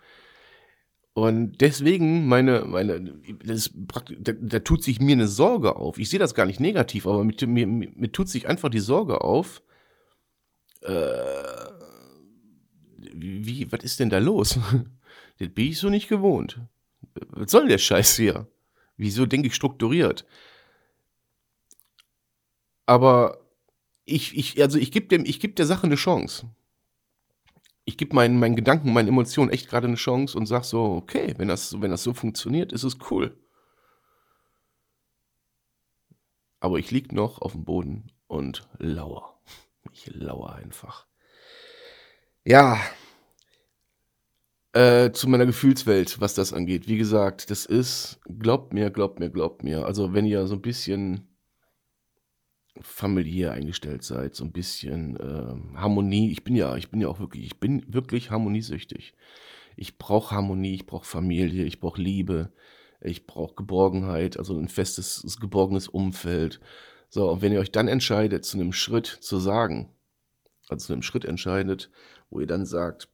Und 1.13 1.61
deswegen 1.61 2.27
meine, 2.27 2.65
meine, 2.65 3.21
das 3.45 3.71
da, 4.19 4.33
da 4.33 4.59
tut 4.61 4.83
sich 4.83 5.01
mir 5.01 5.13
eine 5.13 5.29
Sorge 5.29 5.77
auf. 5.77 5.99
Ich 5.99 6.09
sehe 6.09 6.19
das 6.19 6.35
gar 6.35 6.47
nicht 6.47 6.61
negativ, 6.61 7.07
aber 7.07 7.25
mir, 7.25 7.35
mir, 7.47 7.67
mir 7.67 8.11
tut 8.11 8.29
sich 8.29 8.49
einfach 8.49 8.69
die 8.69 8.81
Sorge 8.81 9.21
auf. 9.21 9.63
Äh, 10.83 10.91
wie, 13.13 13.71
was 13.71 13.85
ist 13.85 14.01
denn 14.01 14.11
da 14.11 14.19
los? 14.19 14.59
Das 15.39 15.49
bin 15.49 15.69
ich 15.69 15.79
so 15.79 15.89
nicht 15.89 16.09
gewohnt. 16.09 16.61
Was 17.29 17.51
soll 17.51 17.69
der 17.69 17.79
Scheiß 17.79 18.17
hier? 18.17 18.47
Wieso 18.97 19.27
denke 19.27 19.49
ich 19.49 19.55
strukturiert? 19.55 20.25
Aber 22.87 23.39
ich, 24.05 24.37
ich, 24.37 24.61
also 24.63 24.79
ich 24.79 24.93
gebe 24.93 25.07
dem, 25.07 25.25
ich 25.25 25.41
gebe 25.41 25.55
der 25.55 25.67
Sache 25.67 25.85
eine 25.85 25.97
Chance. 25.97 26.51
Ich 27.87 27.99
gebe 27.99 28.15
meinen, 28.15 28.39
meinen 28.39 28.57
Gedanken, 28.57 28.93
meinen 28.93 29.09
Emotionen 29.09 29.51
echt 29.51 29.69
gerade 29.69 29.87
eine 29.87 29.97
Chance 29.97 30.39
und 30.39 30.47
sag 30.47 30.65
so, 30.65 30.85
okay, 30.85 31.35
wenn 31.37 31.49
das, 31.49 31.81
wenn 31.81 31.91
das 31.91 32.03
so 32.03 32.15
funktioniert, 32.15 32.73
ist 32.73 32.85
es 32.85 32.99
cool. 33.11 33.37
Aber 36.61 36.79
ich 36.79 36.91
lieg 36.91 37.13
noch 37.13 37.43
auf 37.43 37.53
dem 37.53 37.65
Boden 37.65 38.11
und 38.27 38.67
lauer. 38.79 39.39
Ich 39.93 40.07
lauer 40.15 40.55
einfach. 40.55 41.07
Ja, 42.43 42.81
äh, 44.75 45.13
zu 45.13 45.29
meiner 45.29 45.47
Gefühlswelt, 45.47 46.21
was 46.21 46.35
das 46.35 46.53
angeht. 46.53 46.89
Wie 46.89 46.99
gesagt, 46.99 47.51
das 47.51 47.65
ist, 47.65 48.21
glaubt 48.39 48.75
mir, 48.75 48.91
glaubt 48.91 49.21
mir, 49.21 49.31
glaubt 49.31 49.65
mir. 49.65 49.87
Also 49.87 50.13
wenn 50.13 50.27
ihr 50.27 50.47
so 50.47 50.55
ein 50.55 50.63
bisschen 50.63 51.35
familiär 52.81 53.53
eingestellt 53.53 54.03
seid, 54.03 54.35
so 54.35 54.45
ein 54.45 54.53
bisschen 54.53 55.17
äh, 55.17 55.79
Harmonie. 55.79 56.31
Ich 56.33 56.45
bin 56.45 56.57
ja, 56.57 56.77
ich 56.77 56.91
bin 56.91 57.01
ja 57.01 57.09
auch 57.09 57.21
wirklich, 57.21 57.45
ich 57.45 57.61
bin 57.61 57.85
wirklich 57.93 58.31
harmoniesüchtig. 58.31 59.15
Ich 59.77 59.99
brauche 59.99 60.35
Harmonie, 60.35 60.75
ich 60.75 60.87
brauche 60.87 61.07
Familie, 61.07 61.65
ich 61.65 61.81
brauche 61.81 62.01
Liebe, 62.01 62.53
ich 63.01 63.27
brauche 63.27 63.55
Geborgenheit, 63.55 64.39
also 64.39 64.59
ein 64.59 64.69
festes, 64.69 65.39
geborgenes 65.41 65.89
Umfeld. 65.89 66.61
So, 67.09 67.31
und 67.31 67.43
wenn 67.43 67.53
ihr 67.53 67.61
euch 67.61 67.73
dann 67.73 67.89
entscheidet, 67.89 68.45
zu 68.45 68.59
einem 68.59 68.73
Schritt 68.73 69.07
zu 69.07 69.39
sagen, 69.39 69.91
also 70.69 70.87
zu 70.87 70.93
einem 70.93 71.03
Schritt 71.03 71.25
entscheidet, 71.25 71.91
wo 72.31 72.41
ihr 72.41 72.47
dann 72.47 72.67
sagt, 72.67 73.09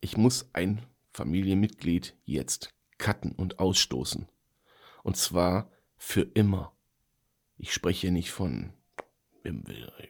ich 0.00 0.16
muss 0.16 0.50
ein 0.52 0.82
Familienmitglied 1.12 2.16
jetzt 2.24 2.74
cutten 2.98 3.32
und 3.32 3.58
ausstoßen. 3.58 4.28
Und 5.02 5.16
zwar 5.16 5.70
für 5.96 6.22
immer. 6.22 6.76
Ich 7.56 7.72
spreche 7.72 8.10
nicht 8.10 8.30
von, 8.30 8.72
wir, 9.42 9.52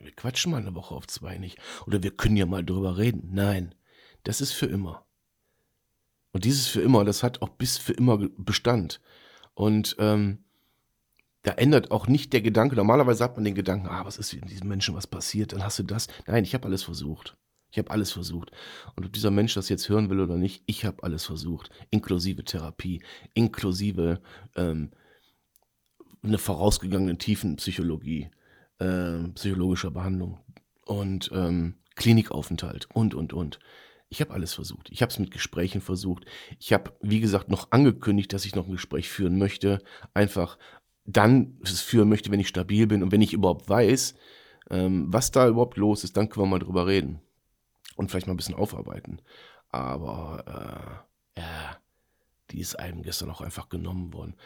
wir, 0.01 0.13
quatschen 0.13 0.53
mal 0.53 0.61
eine 0.61 0.75
Woche 0.75 0.95
auf 0.95 1.07
zwei 1.07 1.39
nicht. 1.39 1.59
Oder 1.87 2.03
wir 2.03 2.11
können 2.11 2.37
ja 2.37 2.47
mal 2.47 2.65
drüber 2.65 2.99
reden. 2.99 3.31
Nein, 3.33 3.75
das 4.25 4.41
ist 4.41 4.53
für 4.53 4.67
immer. 4.67 5.07
Und 6.33 6.45
dieses 6.45 6.67
für 6.67 6.83
immer, 6.83 7.05
das 7.05 7.23
hat 7.23 7.41
auch 7.41 7.49
bis 7.49 7.79
für 7.79 7.95
immer 7.95 8.19
Bestand. 8.37 9.01
Und 9.55 9.97
ähm, 9.99 10.45
da 11.43 11.53
ändert 11.53 11.91
auch 11.91 12.07
nicht 12.07 12.33
der 12.33 12.43
Gedanke. 12.43 12.77
Normalerweise 12.77 13.25
hat 13.25 13.37
man 13.37 13.45
den 13.45 13.55
Gedanken, 13.55 13.89
ah, 13.89 14.05
was 14.05 14.19
ist 14.19 14.35
mit 14.35 14.51
diesem 14.51 14.69
Menschen, 14.69 14.95
was 14.95 15.07
passiert, 15.07 15.53
dann 15.53 15.65
hast 15.65 15.79
du 15.79 15.85
das. 15.85 16.09
Nein, 16.27 16.45
ich 16.45 16.55
habe 16.55 16.67
alles 16.67 16.83
versucht. 16.83 17.37
Ich 17.71 17.79
habe 17.79 17.91
alles 17.91 18.13
versucht. 18.13 18.51
Und 18.97 19.05
ob 19.05 19.13
dieser 19.13 19.31
Mensch 19.31 19.55
das 19.55 19.69
jetzt 19.69 19.89
hören 19.89 20.09
will 20.09 20.21
oder 20.21 20.37
nicht, 20.37 20.63
ich 20.67 20.85
habe 20.85 21.03
alles 21.03 21.25
versucht. 21.25 21.71
Inklusive 21.91 22.45
Therapie, 22.45 23.03
inklusive 23.35 24.21
ähm, 24.57 24.91
eine 26.23 26.39
vorausgegangene 26.39 27.19
Tiefenpsychologie, 27.19 28.31
äh, 28.79 29.29
psychologischer 29.35 29.91
Behandlung 29.91 30.39
und 30.87 31.31
ähm, 31.35 31.75
Klinikaufenthalt 31.95 32.89
und, 32.95 33.15
und, 33.15 33.33
und. 33.33 33.59
Ich 34.09 34.23
habe 34.23 34.33
alles 34.33 34.55
versucht. 34.55 34.89
Ich 34.91 35.03
habe 35.03 35.11
es 35.11 35.19
mit 35.19 35.31
Gesprächen 35.31 35.83
versucht. 35.83 36.25
Ich 36.59 36.73
habe, 36.73 36.93
wie 37.03 37.21
gesagt, 37.21 37.51
noch 37.51 37.71
angekündigt, 37.73 38.33
dass 38.33 38.47
ich 38.47 38.55
noch 38.55 38.67
ein 38.67 38.73
Gespräch 38.73 39.11
führen 39.11 39.37
möchte. 39.37 39.83
Einfach 40.15 40.57
dann 41.05 41.59
es 41.63 41.83
führen 41.83 42.09
möchte, 42.09 42.31
wenn 42.31 42.41
ich 42.41 42.49
stabil 42.49 42.87
bin 42.87 43.03
und 43.03 43.13
wenn 43.13 43.21
ich 43.21 43.35
überhaupt 43.35 43.69
weiß, 43.69 44.15
ähm, 44.71 45.13
was 45.13 45.31
da 45.31 45.49
überhaupt 45.49 45.77
los 45.77 46.05
ist, 46.05 46.17
dann 46.17 46.31
können 46.31 46.47
wir 46.47 46.51
mal 46.51 46.59
drüber 46.59 46.87
reden 46.87 47.21
und 47.99 48.11
vielleicht 48.11 48.29
mal 48.29 48.35
ein 48.35 48.39
bisschen 48.39 48.55
aufarbeiten. 48.55 49.21
Aber 49.71 51.05
äh, 51.37 51.41
ja, 51.41 51.77
die 52.51 52.61
ist 52.61 52.79
einem 52.79 53.03
gestern 53.03 53.31
auch 53.31 53.41
einfach 53.41 53.69
genommen 53.69 54.13
worden. 54.15 54.37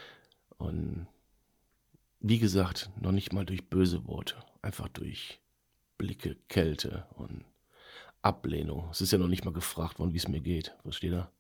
Und 0.57 1.07
wie 2.19 2.39
gesagt, 2.39 2.91
noch 2.99 3.13
nicht 3.13 3.33
mal 3.33 3.45
durch 3.45 3.69
böse 3.69 4.07
Worte, 4.07 4.37
einfach 4.63 4.89
durch 4.89 5.41
Blicke, 5.99 6.37
Kälte 6.49 7.07
und 7.15 7.45
Ablehnung. 8.23 8.89
Es 8.91 9.03
ist 9.03 9.13
ja 9.13 9.19
noch 9.19 9.29
nicht 9.29 9.45
mal 9.45 9.53
gefragt 9.53 9.99
worden, 9.99 10.15
wie 10.15 10.19
es 10.19 10.29
mir 10.29 10.41
geht. 10.41 10.75
Versteht 10.83 11.13
ihr? 11.13 11.31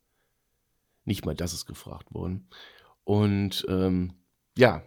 Nicht 1.04 1.25
mal 1.25 1.35
das 1.35 1.54
ist 1.54 1.64
gefragt 1.64 2.12
worden. 2.12 2.47
Und 3.04 3.64
ähm, 3.69 4.12
ja, 4.57 4.83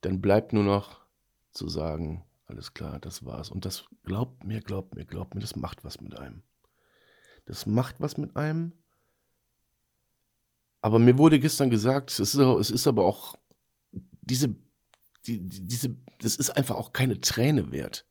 dann 0.00 0.20
bleibt 0.20 0.52
nur 0.52 0.64
noch 0.64 1.00
zu 1.52 1.68
sagen, 1.68 2.24
alles 2.48 2.74
klar, 2.74 2.98
das 2.98 3.24
war's. 3.24 3.50
Und 3.50 3.64
das 3.64 3.84
glaubt 4.04 4.44
mir, 4.44 4.60
glaubt 4.60 4.94
mir, 4.94 5.04
glaubt 5.04 5.34
mir, 5.34 5.40
das 5.40 5.54
macht 5.54 5.84
was 5.84 6.00
mit 6.00 6.18
einem. 6.18 6.42
Das 7.44 7.66
macht 7.66 8.00
was 8.00 8.16
mit 8.16 8.36
einem. 8.36 8.72
Aber 10.80 10.98
mir 10.98 11.18
wurde 11.18 11.38
gestern 11.38 11.70
gesagt, 11.70 12.10
es 12.10 12.20
ist, 12.20 12.34
es 12.34 12.70
ist 12.70 12.86
aber 12.86 13.04
auch 13.04 13.36
diese, 14.22 14.54
die, 15.26 15.40
die, 15.40 15.66
diese, 15.66 15.96
das 16.20 16.36
ist 16.36 16.50
einfach 16.50 16.76
auch 16.76 16.92
keine 16.92 17.20
Träne 17.20 17.70
wert. 17.70 18.06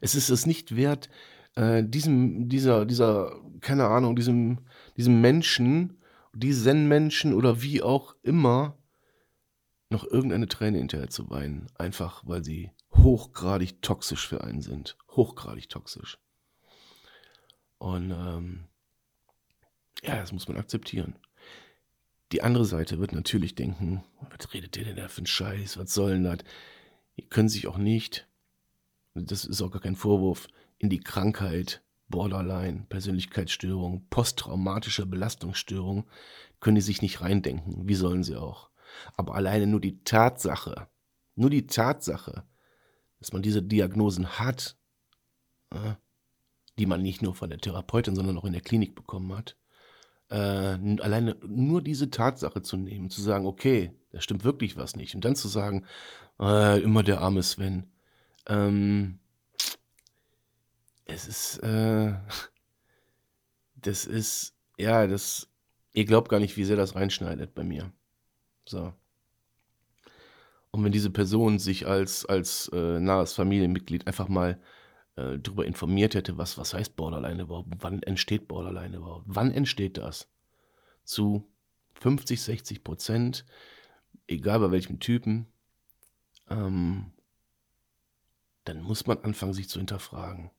Es 0.00 0.14
ist 0.14 0.30
es 0.30 0.46
nicht 0.46 0.74
wert, 0.74 1.10
äh, 1.54 1.84
diesem, 1.84 2.48
dieser, 2.48 2.86
dieser, 2.86 3.40
keine 3.60 3.86
Ahnung, 3.86 4.16
diesem, 4.16 4.60
diesem 4.96 5.20
Menschen, 5.20 5.98
diesen 6.32 6.88
Menschen 6.88 7.34
oder 7.34 7.62
wie 7.62 7.82
auch 7.82 8.16
immer, 8.22 8.78
noch 9.90 10.04
irgendeine 10.04 10.48
Träne 10.48 10.78
hinterher 10.78 11.10
zu 11.10 11.28
weinen. 11.28 11.66
Einfach, 11.74 12.22
weil 12.26 12.42
sie 12.42 12.70
hochgradig 13.02 13.82
toxisch 13.82 14.26
für 14.26 14.44
einen 14.44 14.62
sind. 14.62 14.96
Hochgradig 15.10 15.68
toxisch. 15.68 16.18
Und 17.78 18.10
ähm, 18.10 18.64
ja, 20.02 20.16
das 20.16 20.32
muss 20.32 20.48
man 20.48 20.56
akzeptieren. 20.56 21.16
Die 22.32 22.42
andere 22.42 22.64
Seite 22.64 22.98
wird 22.98 23.12
natürlich 23.12 23.54
denken, 23.54 24.04
was 24.30 24.52
redet 24.54 24.76
ihr 24.76 24.84
denn 24.84 24.96
da 24.96 25.08
für 25.08 25.18
einen 25.18 25.26
Scheiß? 25.26 25.76
Was 25.76 25.92
soll 25.92 26.12
denn 26.12 26.24
das? 26.24 26.38
Die 27.16 27.28
können 27.28 27.48
sich 27.48 27.66
auch 27.66 27.76
nicht, 27.76 28.26
das 29.14 29.44
ist 29.44 29.60
auch 29.60 29.70
gar 29.70 29.82
kein 29.82 29.96
Vorwurf, 29.96 30.48
in 30.78 30.88
die 30.88 31.00
Krankheit, 31.00 31.82
Borderline, 32.08 32.86
Persönlichkeitsstörung, 32.88 34.06
posttraumatische 34.08 35.06
Belastungsstörung, 35.06 36.08
können 36.60 36.76
die 36.76 36.82
sich 36.82 37.02
nicht 37.02 37.20
reindenken. 37.20 37.86
Wie 37.88 37.94
sollen 37.94 38.22
sie 38.24 38.36
auch? 38.36 38.70
Aber 39.14 39.34
alleine 39.34 39.66
nur 39.66 39.80
die 39.80 40.02
Tatsache, 40.04 40.88
nur 41.34 41.50
die 41.50 41.66
Tatsache, 41.66 42.44
dass 43.22 43.32
man 43.32 43.42
diese 43.42 43.62
Diagnosen 43.62 44.38
hat, 44.38 44.76
die 46.78 46.86
man 46.86 47.02
nicht 47.02 47.22
nur 47.22 47.34
von 47.34 47.50
der 47.50 47.58
Therapeutin, 47.58 48.14
sondern 48.16 48.36
auch 48.38 48.44
in 48.44 48.52
der 48.52 48.62
Klinik 48.62 48.94
bekommen 48.94 49.34
hat, 49.36 49.56
äh, 50.30 50.98
alleine 51.00 51.36
nur 51.46 51.82
diese 51.82 52.10
Tatsache 52.10 52.62
zu 52.62 52.76
nehmen, 52.76 53.10
zu 53.10 53.20
sagen, 53.20 53.46
okay, 53.46 53.92
da 54.10 54.20
stimmt 54.20 54.44
wirklich 54.44 54.76
was 54.76 54.96
nicht. 54.96 55.14
Und 55.14 55.24
dann 55.24 55.36
zu 55.36 55.48
sagen, 55.48 55.86
äh, 56.40 56.80
immer 56.80 57.02
der 57.02 57.20
arme 57.20 57.42
Sven. 57.42 57.90
Ähm, 58.46 59.18
es 61.04 61.28
ist, 61.28 61.58
äh, 61.58 62.14
das 63.76 64.06
ist, 64.06 64.54
ja, 64.78 65.06
das, 65.06 65.48
ihr 65.92 66.06
glaubt 66.06 66.30
gar 66.30 66.40
nicht, 66.40 66.56
wie 66.56 66.64
sehr 66.64 66.76
das 66.76 66.94
reinschneidet 66.94 67.54
bei 67.54 67.62
mir. 67.62 67.92
So. 68.64 68.94
Und 70.72 70.82
wenn 70.84 70.92
diese 70.92 71.10
Person 71.10 71.58
sich 71.58 71.86
als, 71.86 72.24
als 72.26 72.68
äh, 72.72 72.98
nahes 72.98 73.34
Familienmitglied 73.34 74.06
einfach 74.06 74.28
mal 74.28 74.58
äh, 75.16 75.38
darüber 75.38 75.66
informiert 75.66 76.14
hätte, 76.14 76.38
was, 76.38 76.56
was 76.56 76.72
heißt 76.72 76.96
Borderline 76.96 77.42
überhaupt, 77.42 77.68
wann 77.80 78.02
entsteht 78.02 78.48
Borderline 78.48 78.96
überhaupt, 78.96 79.26
wann 79.28 79.52
entsteht 79.52 79.98
das? 79.98 80.28
Zu 81.04 81.46
50, 82.00 82.40
60 82.40 82.84
Prozent, 82.84 83.44
egal 84.26 84.60
bei 84.60 84.70
welchem 84.70 84.98
Typen, 84.98 85.46
ähm, 86.48 87.12
dann 88.64 88.82
muss 88.82 89.06
man 89.06 89.18
anfangen, 89.18 89.52
sich 89.52 89.68
zu 89.68 89.78
hinterfragen. 89.78 90.50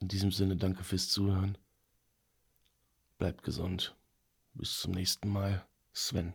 In 0.00 0.08
diesem 0.08 0.32
Sinne, 0.32 0.56
danke 0.56 0.82
fürs 0.82 1.10
Zuhören. 1.10 1.56
Bleibt 3.18 3.44
gesund. 3.44 3.94
Bis 4.54 4.80
zum 4.80 4.92
nächsten 4.92 5.28
Mal. 5.28 5.64
Sven. 5.92 6.34